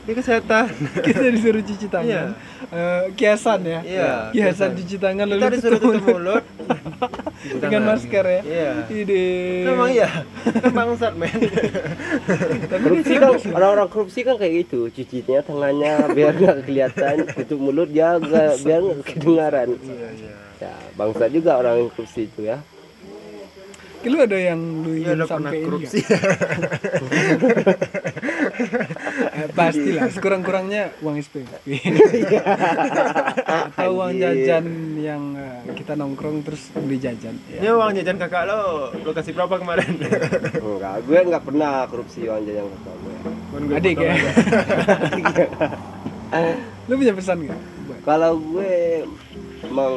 Ini 0.03 0.13
kesehatan. 0.13 0.67
Kita 0.99 1.31
disuruh 1.31 1.63
cuci 1.63 1.87
tangan. 1.87 2.07
Iya. 2.11 2.25
Eh, 2.67 3.03
kiasan 3.15 3.63
ya. 3.63 3.81
Iya, 3.87 4.11
kiasan 4.35 4.71
kiasan. 4.75 4.83
cuci 4.83 4.97
tangan 4.99 5.27
kita 5.31 5.39
lalu 5.39 5.55
disuruh 5.55 5.79
tutup 5.79 6.03
mulut 6.03 6.45
dengan 6.67 7.81
tangan. 7.83 7.83
masker 7.95 8.25
ya? 8.25 8.41
Iya. 8.43 8.71
Ide. 8.91 9.27
Memang 9.67 9.89
iya. 9.93 10.09
Kan 10.63 10.73
bangsat 10.75 11.15
men. 11.15 11.39
Korupsi 12.71 13.15
kan 13.17 13.31
orang-orang 13.55 13.89
korupsi 13.89 14.21
kan 14.27 14.37
kayak 14.37 14.67
gitu. 14.67 14.91
Cucinya 14.91 15.41
tangannya 15.43 15.93
biar 16.13 16.33
nggak 16.35 16.57
kelihatan. 16.67 17.17
Tutup 17.35 17.59
mulut 17.61 17.89
dia 17.91 18.19
nggak 18.19 18.53
biar 18.67 18.81
nggak 18.83 19.01
kedengaran. 19.07 19.69
Iya 19.79 20.09
iya. 20.17 20.35
Ya 20.57 20.73
bangsa 20.97 21.29
juga 21.29 21.61
orang 21.61 21.93
korupsi 21.93 22.27
itu 22.27 22.49
ya. 22.49 22.59
Lu 24.07 24.23
ada 24.23 24.39
yang 24.39 24.61
lu 24.87 24.95
iya 24.95 25.19
pernah 25.19 25.27
sampai 25.27 25.67
korupsi 25.67 25.99
pastilah 29.59 30.09
sekurang-kurangnya 30.13 30.97
uang 31.05 31.17
SPP 31.21 31.47
atau 33.71 33.91
uang 33.97 34.13
jajan 34.17 34.67
yang 35.01 35.23
eh, 35.37 35.75
kita 35.77 35.95
nongkrong 35.99 36.43
terus 36.47 36.73
beli 36.75 36.99
jajan. 37.01 37.37
Ya. 37.53 37.61
ini 37.63 37.69
uang 37.73 37.93
jajan 37.97 38.17
kakak 38.21 38.45
lo 38.49 38.91
lo 38.93 39.11
kasih 39.13 39.33
berapa 39.37 39.55
kemarin? 39.61 39.91
Enggak 40.65 40.97
gue 41.05 41.19
nggak 41.33 41.45
pernah 41.45 41.87
korupsi 41.89 42.27
uang 42.29 42.43
jajan 42.45 42.67
kakak 42.71 42.97
gue. 43.01 43.17
Adik 43.77 43.97
ya? 44.01 44.15
lu 46.87 46.93
punya 46.95 47.15
pesan 47.17 47.39
nggak? 47.47 47.61
Buat. 47.87 48.01
Kalau 48.07 48.33
gue 48.39 48.75
emang 49.67 49.95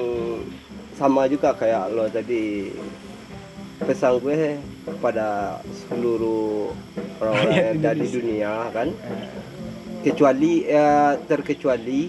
sama 0.99 1.31
juga 1.31 1.55
kayak 1.55 1.95
lo 1.95 2.05
tadi 2.11 2.73
pesan 3.83 4.19
gue 4.19 4.59
kepada 4.83 5.59
seluruh 5.87 6.75
orang-orang 7.19 7.47
Rakyat 7.47 7.59
yang 7.59 7.79
ada 7.79 7.91
di 7.95 8.07
dunia. 8.11 8.53
kan? 8.75 8.87
Kecuali 9.99 10.63
eh, 10.63 11.13
terkecuali 11.27 12.01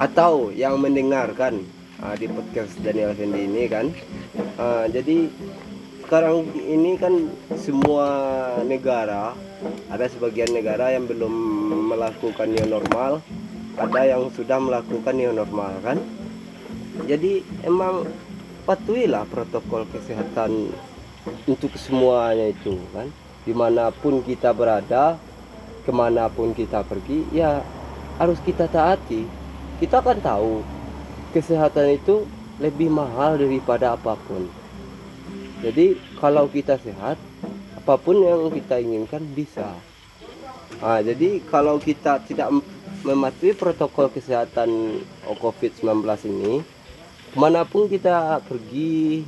atau 0.00 0.50
yang 0.50 0.80
mendengarkan 0.80 1.62
ah, 2.02 2.14
di 2.18 2.26
podcast 2.26 2.74
Daniel 2.82 3.14
Fendi 3.14 3.46
ini 3.46 3.64
kan? 3.70 3.90
Ah, 4.58 4.86
jadi 4.90 5.30
sekarang 6.06 6.50
ini 6.58 6.98
kan 6.98 7.30
semua 7.54 8.06
negara 8.66 9.30
ada 9.86 10.06
sebagian 10.10 10.50
negara 10.50 10.90
yang 10.90 11.06
belum 11.06 11.30
melakukan 11.94 12.50
new 12.50 12.66
normal 12.66 13.22
ada 13.78 14.02
yang 14.02 14.26
sudah 14.34 14.58
melakukan 14.58 15.14
new 15.14 15.30
normal 15.30 15.70
kan? 15.86 15.98
Jadi 17.06 17.46
emang 17.62 18.10
patuhilah 18.70 19.26
protokol 19.26 19.82
kesehatan 19.90 20.70
untuk 21.50 21.74
semuanya 21.74 22.54
itu 22.54 22.78
kan? 22.94 23.10
Di 23.42 23.50
mana 23.50 23.90
pun 23.90 24.22
kita 24.22 24.54
berada 24.54 25.18
ke 25.82 25.90
mana 25.90 26.30
pun 26.30 26.54
kita 26.54 26.86
pergi 26.86 27.26
ya 27.34 27.66
harus 28.22 28.38
kita 28.46 28.70
taati. 28.70 29.26
Kita 29.82 29.98
kan 29.98 30.22
tahu 30.22 30.62
kesehatan 31.34 31.98
itu 31.98 32.30
lebih 32.62 32.94
mahal 32.94 33.42
daripada 33.42 33.98
apa 33.98 34.14
pun. 34.14 34.46
Jadi 35.66 35.98
kalau 36.22 36.46
kita 36.46 36.78
sehat 36.78 37.18
apa 37.74 37.94
pun 37.98 38.22
yang 38.22 38.54
kita 38.54 38.78
inginkan 38.78 39.26
bisa. 39.34 39.66
Ah, 40.78 41.02
jadi 41.02 41.42
kalau 41.50 41.82
kita 41.82 42.22
tidak 42.22 42.54
mem- 42.54 42.70
mematuhi 43.02 43.50
protokol 43.50 44.06
kesehatan 44.12 45.02
COVID-19 45.26 46.06
ini, 46.30 46.62
ke 47.30 47.36
mana 47.38 47.62
pun 47.62 47.86
kita 47.86 48.42
pergi, 48.42 49.22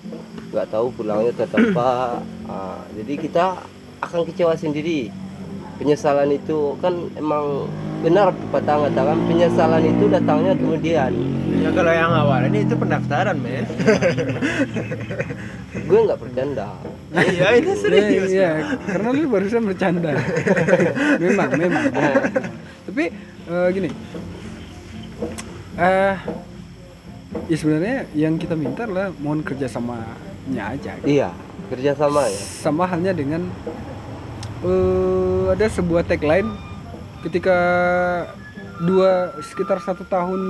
nggak 0.51 0.67
tahu 0.75 0.87
pulangnya 0.95 1.33
tetap 1.35 1.61
apa. 1.73 1.93
Ah, 2.53 2.85
jadi 2.93 3.17
kita 3.17 3.65
akan 4.05 4.29
kecewa 4.29 4.53
sendiri. 4.59 5.09
Penyesalan 5.81 6.37
itu 6.37 6.77
kan 6.85 6.93
emang 7.17 7.65
benar 8.05 8.29
pepatah 8.35 8.77
mengatakan 8.83 9.19
penyesalan 9.25 9.83
itu 9.89 10.05
datangnya 10.11 10.53
kemudian. 10.59 11.13
ya 11.63 11.71
kalau 11.71 11.93
yang 11.95 12.13
awal 12.13 12.43
ini 12.45 12.67
itu 12.67 12.75
pendaftaran 12.75 13.39
men 13.39 13.63
Gue 15.89 16.01
nggak 16.03 16.19
bercanda. 16.19 16.77
iya 17.15 17.49
ini 17.57 17.73
serius 17.79 18.05
Iya, 18.11 18.25
iya, 18.29 18.51
karena 18.85 19.09
lu 19.15 19.25
barusan 19.31 19.63
bercanda. 19.65 20.11
memang, 21.23 21.51
memang. 21.57 21.85
memang. 21.89 22.15
Tapi 22.91 23.05
eh, 23.49 23.69
gini, 23.73 23.89
eh, 25.79 26.15
ya 27.47 27.57
sebenarnya 27.57 27.97
yang 28.13 28.37
kita 28.37 28.55
minta 28.55 28.85
adalah 28.85 29.11
mohon 29.15 29.41
kerjasamanya 29.41 30.63
aja. 30.69 30.97
gitu. 30.99 31.07
Iya, 31.11 31.31
kerjasama 31.69 32.27
ya. 32.27 32.41
Sama 32.59 32.85
halnya 32.85 33.13
dengan 33.13 33.49
eh, 34.63 35.45
ada 35.51 35.67
sebuah 35.67 36.03
tagline 36.03 36.49
ketika 37.23 37.57
dua 38.81 39.39
sekitar 39.41 39.79
satu 39.79 40.03
tahun 40.03 40.41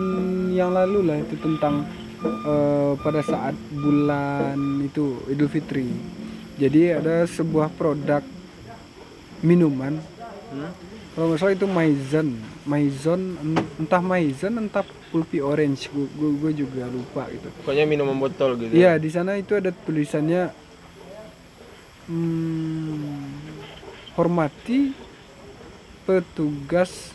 yang 0.51 0.73
lalu 0.73 1.05
lah 1.05 1.17
itu 1.19 1.37
tentang 1.37 1.85
eh, 2.23 2.93
pada 2.99 3.21
saat 3.21 3.55
bulan 3.71 4.57
itu 4.81 5.21
Idul 5.27 5.49
Fitri. 5.49 5.89
Jadi 6.55 6.93
ada 6.93 7.25
sebuah 7.25 7.71
produk 7.71 8.23
minuman 9.41 9.99
Hmm? 10.53 10.69
kalau 11.17 11.33
nggak 11.33 11.41
salah 11.41 11.57
itu 11.57 11.65
Maison 11.65 12.29
en- 13.41 13.69
entah 13.81 14.05
Maison 14.05 14.53
entah 14.53 14.85
pulpi 15.13 15.45
orange 15.45 15.93
gue 15.93 16.53
juga 16.57 16.89
lupa 16.89 17.29
gitu 17.29 17.53
pokoknya 17.61 17.85
minuman 17.85 18.17
botol 18.17 18.57
gitu 18.57 18.73
Iya 18.73 18.97
di 18.97 19.13
sana 19.13 19.37
itu 19.37 19.53
ada 19.53 19.69
tulisannya 19.69 20.49
hmm, 22.09 23.13
hormati 24.17 24.97
petugas 26.03 27.13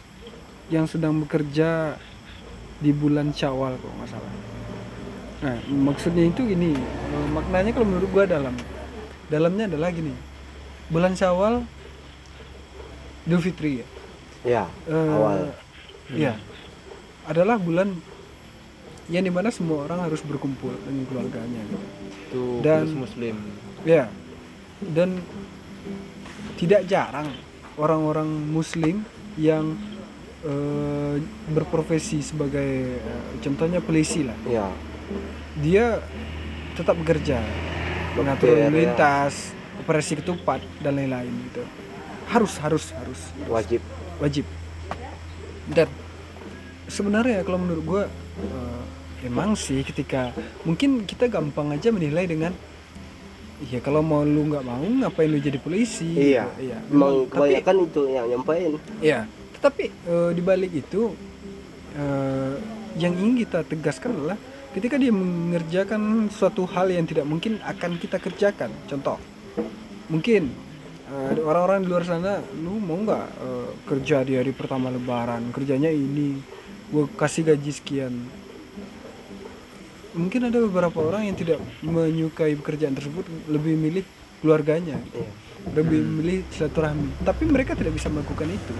yang 0.69 0.85
sedang 0.87 1.17
bekerja 1.23 1.97
di 2.77 2.93
bulan 2.93 3.33
Syawal 3.33 3.75
kalau 3.81 3.93
nggak 3.97 4.09
salah. 4.11 4.33
Nah 5.37 5.57
maksudnya 5.69 6.23
itu 6.27 6.45
gini 6.45 6.77
eh, 6.77 7.27
maknanya 7.33 7.73
kalau 7.73 7.87
menurut 7.89 8.09
gua 8.13 8.25
dalam 8.29 8.53
dalamnya 9.27 9.65
adalah 9.67 9.89
gini 9.91 10.13
bulan 10.87 11.17
Syawal 11.17 11.65
Idul 13.27 13.41
Fitri 13.43 13.83
ya. 13.83 13.87
Ya, 14.47 14.63
Eh, 14.87 15.11
awal. 15.11 15.51
Iya. 16.07 16.39
Adalah 17.27 17.59
bulan 17.59 17.91
yang 19.07 19.23
di 19.23 19.31
mana 19.31 19.51
semua 19.51 19.83
orang 19.83 20.03
harus 20.03 20.19
berkumpul 20.19 20.71
dengan 20.83 21.03
keluarganya. 21.07 21.63
Gitu. 21.63 21.79
itu 22.27 22.43
Dan- 22.59 22.91
muslim 22.91 23.35
Ya. 23.83 24.11
Dan 24.83 25.23
tidak 26.55 26.85
jarang 26.85 27.31
orang-orang 27.75 28.27
muslim 28.27 29.05
yang 29.37 29.77
eh, 30.43 31.15
berprofesi 31.49 32.19
sebagai 32.21 32.99
eh, 32.99 33.23
contohnya 33.39 33.79
polisi 33.79 34.21
lah. 34.21 34.35
Ya, 34.45 34.69
Dia 35.57 35.97
tetap 36.75 36.93
bekerja, 36.95 37.41
mengatur 38.13 38.53
lalu 38.53 38.61
ya. 38.61 38.69
lintas, 38.69 39.55
operasi 39.81 40.21
ketupat 40.21 40.61
dan 40.77 40.93
lain-lain 40.93 41.33
gitu. 41.49 41.63
Harus 42.29 42.53
harus 42.59 42.91
harus 42.93 43.19
wajib. 43.47 43.81
wajib. 44.19 44.45
Dan 45.67 45.87
sebenarnya 46.87 47.43
kalau 47.43 47.59
menurut 47.61 47.83
gua 47.83 48.03
eh, 48.41 49.27
emang 49.27 49.53
sih 49.53 49.83
ketika 49.83 50.31
mungkin 50.63 51.03
kita 51.03 51.27
gampang 51.27 51.75
aja 51.75 51.91
menilai 51.93 52.27
dengan 52.27 52.53
Iya 53.57 53.81
kalau 53.81 54.05
mau 54.05 54.21
lu 54.21 54.53
nggak 54.53 54.61
mau 54.61 54.77
ngapain 54.77 55.25
lu 55.33 55.41
jadi 55.41 55.57
polisi? 55.57 56.13
Iya. 56.13 56.45
iya. 56.61 56.77
Tapi 56.77 57.25
kebanyakan 57.25 57.75
itu 57.89 58.01
yang 58.05 58.25
nyampein. 58.29 58.77
ya, 59.01 59.25
tetapi 59.57 59.89
eh, 59.89 60.29
di 60.37 60.41
balik 60.45 60.77
itu 60.77 61.17
eh, 61.97 62.53
yang 63.01 63.17
ingin 63.17 63.41
kita 63.41 63.65
tegaskan 63.65 64.13
adalah 64.13 64.37
ketika 64.77 65.01
dia 65.01 65.09
mengerjakan 65.09 66.29
suatu 66.29 66.69
hal 66.69 66.93
yang 66.93 67.09
tidak 67.09 67.25
mungkin 67.25 67.57
akan 67.65 67.97
kita 67.97 68.21
kerjakan 68.21 68.69
contoh 68.85 69.17
mungkin 70.05 70.53
eh, 71.09 71.25
ada 71.33 71.41
orang-orang 71.41 71.81
di 71.81 71.87
luar 71.89 72.03
sana 72.05 72.37
lu 72.61 72.77
mau 72.77 73.01
nggak 73.01 73.25
eh, 73.41 73.69
kerja 73.89 74.21
di 74.21 74.37
hari 74.37 74.53
pertama 74.53 74.93
lebaran 74.93 75.49
kerjanya 75.49 75.89
ini 75.89 76.56
gue 76.87 77.03
kasih 77.19 77.43
gaji 77.43 77.71
sekian. 77.75 78.13
Mungkin 80.15 80.49
ada 80.49 80.57
beberapa 80.63 80.97
orang 81.03 81.29
yang 81.29 81.37
tidak 81.37 81.59
menyukai 81.83 82.57
pekerjaan 82.57 82.95
tersebut 82.95 83.27
lebih 83.51 83.75
milih 83.77 84.03
keluarganya. 84.39 84.97
Gitu. 85.03 85.21
Lebih 85.75 85.99
milih 85.99 86.37
silaturahmi. 86.49 87.21
Tapi 87.27 87.43
mereka 87.45 87.75
tidak 87.75 87.93
bisa 87.99 88.07
melakukan 88.07 88.47
itu. 88.49 88.73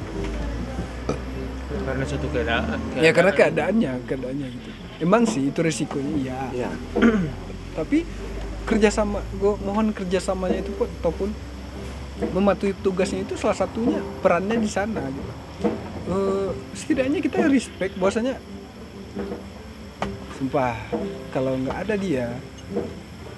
Karena 1.84 2.04
suatu 2.08 2.28
keadaan. 2.32 2.80
Ya 2.98 3.12
karena 3.12 3.32
keadaannya 3.36 3.92
keadaannya 4.08 4.48
gitu. 4.56 4.70
Emang 4.98 5.30
sih 5.30 5.52
itu 5.52 5.60
risikonya 5.62 6.14
iya. 6.18 6.40
Iya. 6.52 6.70
tapi 7.78 8.02
kerjasama 8.66 9.22
gue 9.38 9.54
mohon 9.62 9.94
kerjasamanya 9.94 10.66
itu 10.66 10.74
pun 10.74 10.90
ataupun 11.00 11.30
mematuhi 12.34 12.74
tugasnya 12.82 13.22
itu 13.28 13.38
salah 13.38 13.56
satunya. 13.56 14.02
Perannya 14.24 14.58
di 14.58 14.70
sana 14.72 15.06
gitu 15.12 15.32
Eh, 16.08 16.48
setidaknya 16.72 17.20
kita 17.20 17.44
respect 17.48 18.00
bahwasanya 18.00 18.40
sumpah 20.34 20.78
kalau 21.30 21.58
nggak 21.58 21.78
ada 21.84 21.96
dia 21.98 22.28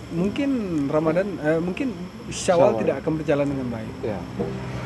mungkin 0.09 0.49
Ramadan 0.85 1.37
eh, 1.39 1.57
mungkin 1.57 1.93
Syawal 2.27 2.75
Syawal. 2.75 2.79
tidak 2.79 2.95
akan 3.01 3.11
berjalan 3.15 3.47
dengan 3.47 3.67
baik 3.69 3.93
Iya. 4.01 4.19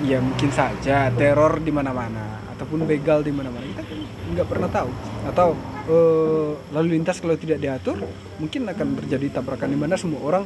ya 0.05 0.17
mungkin 0.19 0.49
saja 0.51 1.11
teror 1.11 1.59
di 1.59 1.71
mana-mana 1.71 2.39
ataupun 2.53 2.85
begal 2.85 3.19
di 3.19 3.31
mana-mana 3.31 3.65
kita 3.65 3.83
kan 3.83 3.99
nggak 4.31 4.47
pernah 4.47 4.69
tahu 4.69 4.89
atau 5.25 5.47
eh, 5.85 6.49
lalu 6.71 6.87
lintas 6.93 7.17
kalau 7.17 7.35
tidak 7.35 7.59
diatur 7.59 7.97
mungkin 8.37 8.63
akan 8.65 8.87
terjadi 9.03 9.27
tabrakan 9.33 9.67
di 9.67 9.79
mana 9.79 9.95
semua 9.95 10.21
orang 10.21 10.43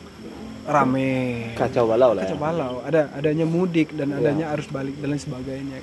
rame 0.64 1.54
Kacau 1.54 1.86
balau 1.86 2.12
lah. 2.12 2.24
ya. 2.24 2.28
kacau 2.28 2.40
balau 2.40 2.74
ada 2.82 3.14
adanya 3.14 3.46
mudik 3.46 3.94
dan 3.94 4.10
Iya. 4.10 4.18
adanya 4.24 4.46
arus 4.52 4.70
balik 4.70 4.96
dan 4.98 5.08
lain 5.10 5.22
sebagainya 5.22 5.80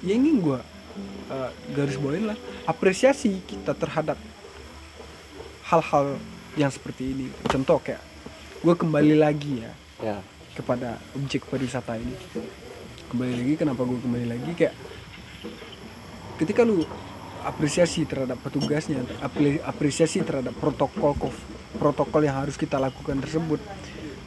ya 0.00 0.12
ingin 0.14 0.40
gua 0.40 0.60
eh, 1.28 1.50
garis 1.70 1.96
bawain 1.96 2.26
lah 2.26 2.38
apresiasi 2.64 3.40
kita 3.44 3.72
terhadap 3.72 4.16
hal-hal 5.66 6.18
yang 6.54 6.68
seperti 6.68 7.14
ini. 7.14 7.26
Contoh 7.46 7.78
kayak 7.78 8.02
gue 8.60 8.74
kembali 8.74 9.14
lagi 9.14 9.62
ya 9.62 9.72
Ya. 10.00 10.18
kepada 10.52 10.96
objek 11.14 11.46
pariwisata 11.46 11.94
ini. 11.94 12.16
Kembali 13.06 13.32
lagi 13.36 13.54
kenapa 13.54 13.84
gue 13.84 14.00
kembali 14.00 14.26
lagi? 14.26 14.50
Kayak 14.56 14.74
ketika 16.40 16.64
lu 16.64 16.82
apresiasi 17.40 18.04
terhadap 18.04 18.40
petugasnya 18.40 19.00
apre- 19.20 19.60
apresiasi 19.62 20.20
terhadap 20.20 20.52
protokol 20.56 21.16
protokol 21.76 22.20
yang 22.20 22.36
harus 22.36 22.56
kita 22.56 22.76
lakukan 22.76 23.16
tersebut 23.16 23.56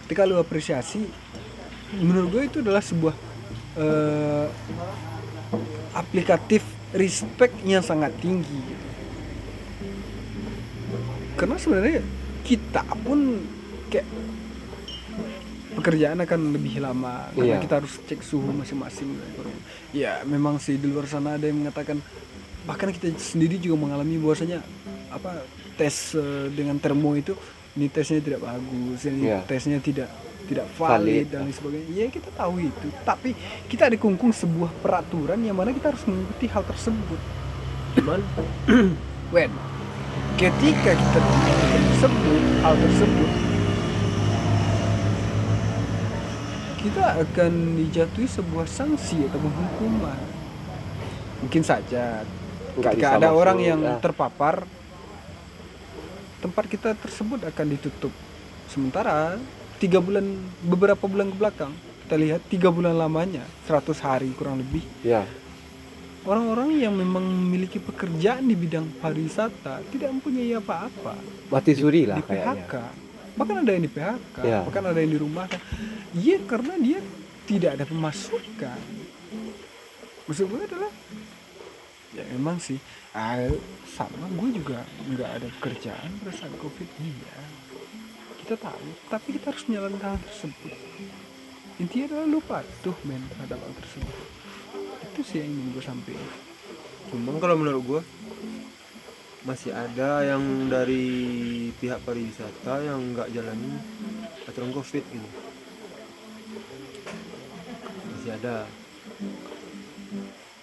ketika 0.06 0.26
lu 0.26 0.38
apresiasi 0.38 1.06
menurut 1.94 2.30
gue 2.32 2.44
itu 2.50 2.58
adalah 2.62 2.82
sebuah 2.82 3.14
eh, 3.78 4.48
aplikatif 5.94 6.62
respect 6.92 7.54
yang 7.64 7.82
sangat 7.82 8.14
tinggi 8.18 8.60
gitu. 8.60 8.86
karena 11.36 11.56
sebenarnya 11.58 12.02
kita 12.42 12.84
pun 13.00 13.42
kayak 13.88 14.06
pekerjaan 15.74 16.20
akan 16.20 16.54
lebih 16.54 16.78
lama 16.80 17.34
karena 17.34 17.58
Iya. 17.58 17.62
kita 17.62 17.74
harus 17.82 17.98
cek 18.00 18.22
suhu 18.22 18.54
masing-masing 18.54 19.10
ya 19.90 20.22
memang 20.24 20.62
sih 20.62 20.78
di 20.78 20.86
luar 20.86 21.10
sana 21.10 21.36
ada 21.36 21.46
yang 21.46 21.58
mengatakan 21.60 21.98
bahkan 22.64 22.94
kita 22.94 23.10
sendiri 23.16 23.58
juga 23.58 23.82
mengalami 23.82 24.16
bahwasanya 24.16 24.62
apa 25.10 25.42
tes 25.74 26.14
eh, 26.14 26.48
dengan 26.50 26.78
termo 26.78 27.18
itu 27.18 27.34
ini 27.74 27.90
tesnya 27.90 28.22
tidak 28.22 28.40
bagus 28.40 29.02
ini 29.04 29.26
Iya. 29.26 29.42
tesnya 29.44 29.82
tidak 29.82 30.10
tidak 30.54 30.68
Valid. 30.78 30.94
valid 30.94 31.26
dan 31.34 31.40
lain 31.50 31.56
sebagainya 31.58 31.92
ya 31.98 32.06
kita 32.14 32.30
tahu 32.38 32.56
itu 32.62 32.88
tapi 33.02 33.34
kita 33.68 33.90
dikungkung 33.90 34.30
sebuah 34.30 34.70
peraturan 34.80 35.42
yang 35.42 35.58
mana 35.58 35.74
kita 35.74 35.90
harus 35.90 36.06
mengikuti 36.06 36.46
hal 36.48 36.62
tersebut 36.62 37.20
cuman 37.98 38.22
Wen, 39.34 39.50
ketika 40.38 40.94
kita 40.94 41.20
tersebut, 41.74 42.44
hal 42.62 42.78
tersebut, 42.78 43.30
kita 46.86 47.04
akan 47.18 47.52
dijatuhi 47.82 48.30
sebuah 48.30 48.70
sanksi 48.70 49.26
atau 49.26 49.42
hukuman. 49.42 50.22
Mungkin 51.42 51.66
saja 51.66 52.22
Nggak 52.78 52.94
ketika 52.94 53.08
ada 53.18 53.34
orang 53.34 53.58
yang 53.58 53.82
ya. 53.82 53.98
terpapar, 53.98 54.70
tempat 56.46 56.70
kita 56.70 56.94
tersebut 56.94 57.42
akan 57.50 57.66
ditutup. 57.74 58.14
Sementara 58.70 59.42
tiga 59.84 60.00
bulan, 60.00 60.24
beberapa 60.64 61.04
bulan 61.04 61.28
ke 61.28 61.36
belakang, 61.36 61.74
kita 62.04 62.16
lihat 62.16 62.42
tiga 62.48 62.72
bulan 62.72 62.96
lamanya, 62.96 63.44
100 63.68 64.00
hari 64.00 64.32
kurang 64.32 64.58
lebih, 64.58 64.80
Ya. 65.04 65.28
orang-orang 66.24 66.80
yang 66.80 66.96
memang 66.96 67.20
memiliki 67.20 67.78
pekerjaan 67.78 68.48
di 68.48 68.56
bidang 68.56 68.88
pariwisata 68.98 69.84
tidak 69.92 70.08
mempunyai 70.10 70.56
apa-apa 70.56 71.20
Mati 71.52 71.76
suri 71.76 72.08
lah 72.08 72.16
di 72.16 72.24
kayaknya. 72.24 72.64
PHK 72.64 72.74
bahkan 73.34 73.56
ada 73.60 73.72
yang 73.76 73.84
di 73.84 73.92
PHK 73.92 74.38
Ya. 74.40 74.60
bahkan 74.64 74.84
ada 74.88 75.00
yang 75.04 75.12
di 75.12 75.20
rumah 75.20 75.52
iya 76.16 76.40
karena 76.48 76.80
dia 76.80 77.00
tidak 77.44 77.76
ada 77.76 77.84
pemasukan 77.84 78.80
maksud 80.24 80.48
gue 80.48 80.60
adalah 80.64 80.92
ya 82.14 82.24
memang 82.32 82.56
sih 82.56 82.80
ah, 83.12 83.44
sama 83.84 84.24
gue 84.32 84.50
juga 84.56 84.80
nggak 85.04 85.28
ada 85.28 85.48
pekerjaan 85.60 86.08
pada 86.24 86.32
saat 86.32 86.56
covid 86.56 86.88
iya 87.04 87.36
kita 88.44 88.56
tahu 88.60 88.88
tapi 89.08 89.28
kita 89.40 89.56
harus 89.56 89.64
menjalankan 89.72 90.08
hal 90.14 90.22
tersebut. 90.22 90.74
Intinya 91.82 92.06
adalah 92.12 92.26
lu 92.30 92.40
patuh 92.44 92.98
men 93.08 93.24
terhadap 93.32 93.58
hal 93.58 93.74
tersebut. 93.80 94.16
Itu 95.10 95.22
sih 95.24 95.38
yang 95.42 95.50
ingin 95.50 95.68
gue 95.74 95.84
sampaikan. 95.84 96.32
Cuman 97.10 97.40
kalau 97.40 97.56
menurut 97.58 97.82
gua 97.88 98.02
masih 99.44 99.76
ada 99.76 100.24
yang 100.24 100.44
dari 100.72 101.68
pihak 101.76 102.00
pariwisata 102.08 102.80
yang 102.80 103.00
nggak 103.12 103.32
jalani 103.32 103.76
aturan 104.48 104.72
covid 104.72 105.04
gitu. 105.04 105.30
Masih 108.12 108.32
ada. 108.40 108.68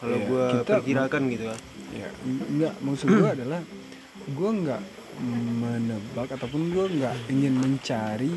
Kalau 0.00 0.16
gua 0.24 0.44
kita- 0.64 0.80
perkirakan 0.80 1.22
gitu 1.28 1.44
kan 1.48 1.60
ya 1.90 2.06
enggak 2.22 2.74
maksud 2.86 3.10
gue 3.10 3.30
adalah 3.34 3.60
gue 4.30 4.50
nggak 4.62 4.82
menebak 5.20 6.32
ataupun 6.32 6.70
gue 6.70 6.84
nggak 6.96 7.16
ingin 7.28 7.54
mencari 7.54 8.32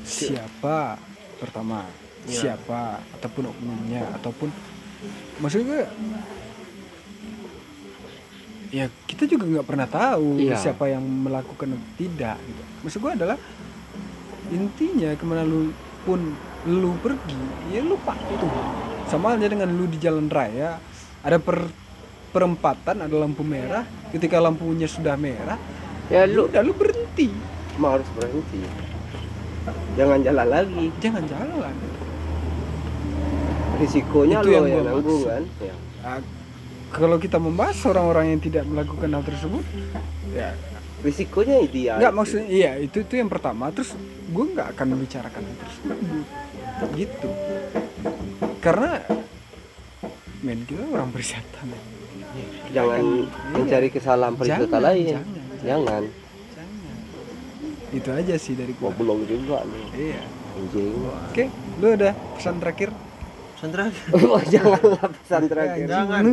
siapa 0.00 0.96
pertama 1.36 1.84
Ya. 2.24 2.40
siapa 2.56 3.04
ataupun 3.12 3.52
oknumnya 3.52 4.08
ataupun 4.16 4.48
maksud 5.36 5.60
gue 5.60 5.84
ya 8.72 8.88
kita 9.04 9.28
juga 9.28 9.44
nggak 9.44 9.68
pernah 9.68 9.84
tahu 9.84 10.40
Iya. 10.40 10.56
siapa 10.56 10.88
yang 10.88 11.04
melakukan 11.04 11.76
atau 11.76 11.90
tidak 11.94 12.40
gitu 12.40 12.62
maksud 12.80 12.98
gue 12.98 13.12
adalah 13.12 13.36
intinya 14.48 15.12
ke 15.12 15.24
mana 15.24 15.44
lu 15.44 15.68
pun 16.02 16.32
lu 16.64 16.96
pergi 16.98 17.36
ya 17.70 17.84
lu 17.84 18.00
patuh 18.00 18.40
sama 19.04 19.36
halnya 19.36 19.52
dengan 19.52 19.68
lu 19.68 19.84
di 19.84 20.00
jalan 20.00 20.26
raya 20.26 20.80
ada 21.20 21.36
per 21.36 21.68
perempatan 22.32 23.04
ada 23.04 23.14
lampu 23.14 23.44
merah 23.44 23.84
ketika 24.10 24.40
lampunya 24.40 24.88
sudah 24.88 25.14
merah 25.14 25.60
Ya 26.08 26.24
lu 26.24 26.34
lu 26.34 26.42
udah 26.46 26.60
lu 26.60 26.72
berhenti 26.72 27.28
emang 27.74 27.98
harus 27.98 28.08
berhenti. 28.12 28.60
Jangan 29.94 30.18
jalan 30.20 30.46
lagi. 30.46 30.84
jangan 30.98 31.24
jalan 31.24 31.74
Risikonya 33.74 34.38
Itu 34.38 34.46
lo 34.46 34.52
yang 34.52 34.66
yang 34.68 34.84
nanggung 34.86 35.22
kan. 35.24 35.42
Ya. 35.58 35.74
Ah, 36.04 36.20
kalau 36.94 37.16
kita 37.18 37.42
membahas 37.42 37.78
orang-orang 37.84 38.36
yang 38.36 38.40
tidak 38.40 38.62
melakukan 38.64 39.08
hal 39.10 39.22
tersebut 39.24 39.64
ya 40.30 40.54
Risikonya 41.02 41.56
dia. 41.66 41.92
nggak 41.98 42.12
maksudnya 42.12 42.46
iya 42.46 42.70
itu 42.78 43.02
itu 43.02 43.14
yang 43.16 43.26
pertama 43.26 43.68
terus 43.68 43.92
gue 44.26 44.44
nggak 44.46 44.72
akan 44.72 44.86
membicarakan 44.94 45.42
hal 45.42 45.56
tersebut 45.58 45.98
gitu 46.94 47.28
karena 48.60 49.02
men 50.40 50.62
kita 50.62 50.84
orang 50.86 51.08
berwisata 51.10 51.60
men 51.64 51.82
Jangan 52.70 52.98
Iya. 52.98 53.54
mencari 53.54 53.88
kesalahan 53.88 54.34
pariwisata 54.34 54.66
Jangan, 54.66 54.82
lain. 54.82 55.06
jangan, 55.14 55.43
Jangan. 55.64 56.02
jangan. 56.52 56.96
Itu 57.90 58.10
aja 58.12 58.34
sih 58.36 58.54
dari 58.54 58.72
gue 58.72 58.84
Goblok 58.84 59.24
juga 59.24 59.64
nih. 59.64 60.12
iya. 60.14 60.22
Anjing. 60.54 60.94
oke 61.02 61.44
lu 61.82 61.86
ada 61.90 62.10
pesan 62.38 62.62
terakhir? 62.62 62.90
Sandra 63.58 63.88
Oh, 64.14 64.38
janganlah 64.44 65.08
pesan 65.08 65.42
terakhir. 65.48 65.86
jangan. 65.88 66.24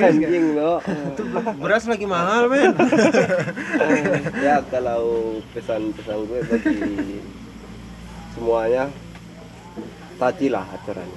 Anjing. 0.00 0.44
lo. 0.56 0.80
itu 0.82 1.22
beras 1.60 1.84
lagi 1.84 2.06
mahal 2.08 2.48
men. 2.48 2.72
Ya 4.46 4.58
kalau 4.66 5.38
pesan-pesan 5.52 6.18
gue 6.24 6.40
bagi 6.48 6.78
semuanya 8.34 8.90
taatilah 10.16 10.66
aturan. 10.72 11.10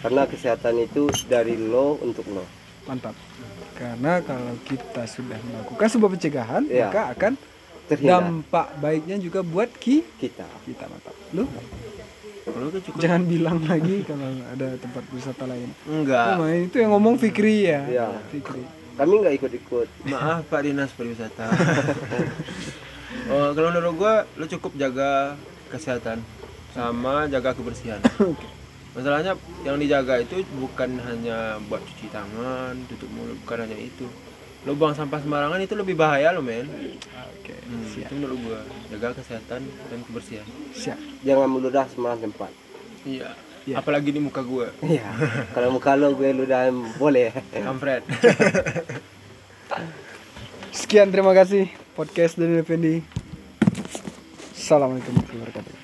Karena 0.00 0.22
kesehatan 0.24 0.80
itu 0.80 1.12
dari 1.28 1.54
lo 1.60 2.00
untuk 2.00 2.24
lo. 2.32 2.42
Mantap 2.88 3.12
Karena 3.80 4.20
kalau 4.20 4.60
kita 4.60 5.08
sudah 5.08 5.40
melakukan 5.40 5.88
sebuah 5.88 6.10
pencegahan, 6.12 6.62
Iya. 6.68 6.92
maka 6.92 7.02
akan 7.16 7.32
Terhindar 7.88 8.20
dampak 8.22 8.66
baiknya 8.76 9.16
juga 9.16 9.40
buat 9.40 9.72
ki 9.72 10.04
kita. 10.20 10.44
kita 10.62 10.84
mantap. 10.84 11.16
Lu 11.32 11.48
Kalau 12.40 12.66
gue 12.68 12.82
cukup 12.82 12.98
jangan 13.00 13.22
bilang 13.24 13.58
lagi 13.64 14.04
kalau 14.04 14.26
ada 14.44 14.68
tempat 14.76 15.04
wisata 15.10 15.44
lain. 15.48 15.70
enggak. 15.88 16.36
Oh, 16.36 16.44
itu 16.46 16.76
yang 16.76 16.92
ngomong 16.92 17.16
Fikri 17.16 17.64
ya. 17.64 17.80
Iya. 17.88 18.06
Fikri. 18.28 18.62
Kami 18.94 19.14
nggak 19.16 19.34
ikut-ikut. 19.40 19.88
Maaf 20.04 20.44
Pak 20.44 20.60
Dinas 20.60 20.92
Pariwisata. 20.92 21.48
oh, 23.32 23.48
kalau 23.56 23.68
menurut 23.72 23.94
gua 23.96 24.14
lu 24.36 24.44
cukup 24.44 24.76
jaga 24.76 25.40
kesehatan 25.72 26.20
sama 26.70 27.24
jaga 27.26 27.56
kebersihan. 27.56 27.96
Masalahnya 28.90 29.32
yang 29.62 29.78
dijaga 29.78 30.18
itu 30.18 30.42
bukan 30.52 30.98
hanya 31.00 31.62
buat 31.66 31.78
cuci 31.80 32.10
tangan, 32.10 32.74
tutup 32.86 33.06
mulut, 33.10 33.38
bukan 33.46 33.62
hanya 33.62 33.78
itu. 33.78 34.06
Lu 34.62 34.74
buang 34.74 34.92
sampah 34.92 35.18
sembarangan 35.18 35.56
itu 35.58 35.72
lebih 35.72 35.94
bahaya 35.94 36.30
lo 36.30 36.42
men. 36.42 36.66
Oke, 37.32 37.54
Hmm, 37.64 37.86
siap. 37.86 38.06
itu 38.06 38.14
menurut 38.14 38.38
gua 38.42 38.60
jaga 38.90 39.16
kesehatan 39.16 39.62
dan 39.62 39.98
kebersihan. 40.04 40.44
Siap. 40.74 40.98
Jangan 41.22 41.48
meludah 41.48 41.86
sembarang 41.88 42.20
tempat. 42.20 42.50
Iya. 43.02 43.30
Iya. 43.62 43.76
Apalagi 43.78 44.10
di 44.10 44.20
muka 44.20 44.42
gua. 44.42 44.68
Iya. 44.80 45.06
Kalau 45.54 45.70
muka 45.70 45.94
lo 45.94 46.12
gue 46.12 46.32
ludah 46.34 46.68
boleh. 46.96 47.30
Kampret. 47.52 48.02
Sekian 50.72 51.08
terima 51.08 51.30
kasih 51.30 51.66
podcast 51.94 52.36
dari 52.36 52.58
Effendi. 52.58 53.00
Assalamualaikum 54.52 55.14
warahmatullahi 55.14 55.40
wabarakatuh. 55.46 55.80